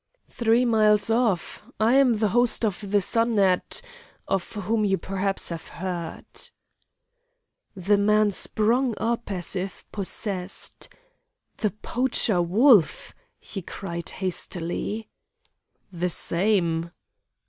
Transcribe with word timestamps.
"'Three 0.27 0.65
miles 0.65 1.11
off. 1.11 1.61
I 1.79 1.93
am 1.93 2.15
the 2.15 2.29
host 2.29 2.65
of 2.65 2.89
the 2.89 3.01
Sun 3.01 3.37
at, 3.37 3.83
of 4.27 4.51
whom 4.53 4.89
perhaps 4.97 5.51
you 5.51 5.53
have 5.53 5.67
heard.' 5.67 6.49
"The 7.75 7.97
man 7.97 8.31
sprung 8.31 8.95
up 8.97 9.29
as 9.29 9.55
if 9.55 9.85
possessed. 9.91 10.89
'The 11.57 11.69
poacher 11.83 12.41
Wolf,' 12.41 13.13
he 13.39 13.61
cried 13.61 14.09
hastily. 14.09 15.07
"'The 15.93 16.09
same! 16.09 16.89